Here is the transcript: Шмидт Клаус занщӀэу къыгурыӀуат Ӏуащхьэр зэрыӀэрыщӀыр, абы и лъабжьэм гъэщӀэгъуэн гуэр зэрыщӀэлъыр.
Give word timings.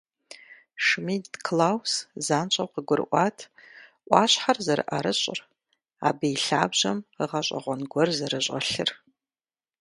Шмидт 0.85 1.33
Клаус 1.45 1.93
занщӀэу 2.25 2.71
къыгурыӀуат 2.73 3.37
Ӏуащхьэр 4.07 4.57
зэрыӀэрыщӀыр, 4.65 5.39
абы 6.07 6.27
и 6.35 6.37
лъабжьэм 6.45 6.97
гъэщӀэгъуэн 7.29 7.81
гуэр 7.91 8.09
зэрыщӀэлъыр. 8.17 8.89